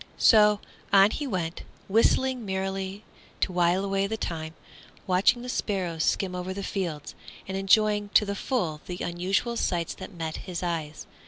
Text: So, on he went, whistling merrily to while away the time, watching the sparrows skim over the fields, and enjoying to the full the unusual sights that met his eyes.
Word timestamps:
So, 0.17 0.59
on 0.91 1.11
he 1.11 1.27
went, 1.27 1.61
whistling 1.87 2.43
merrily 2.43 3.03
to 3.41 3.53
while 3.53 3.85
away 3.85 4.07
the 4.07 4.17
time, 4.17 4.55
watching 5.05 5.43
the 5.43 5.47
sparrows 5.47 6.03
skim 6.03 6.33
over 6.33 6.55
the 6.55 6.63
fields, 6.63 7.13
and 7.47 7.55
enjoying 7.55 8.09
to 8.15 8.25
the 8.25 8.33
full 8.33 8.81
the 8.87 8.97
unusual 9.03 9.55
sights 9.55 9.93
that 9.93 10.11
met 10.11 10.37
his 10.37 10.63
eyes. 10.63 11.05